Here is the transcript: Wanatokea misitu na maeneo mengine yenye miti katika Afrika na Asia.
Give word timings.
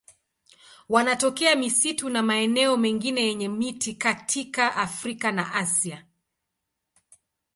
Wanatokea 0.89 1.55
misitu 1.55 2.09
na 2.09 2.23
maeneo 2.23 2.77
mengine 2.77 3.21
yenye 3.27 3.49
miti 3.49 3.93
katika 3.95 4.75
Afrika 4.75 5.31
na 5.31 5.53
Asia. 5.53 6.05